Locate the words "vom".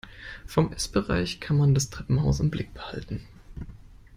0.47-0.73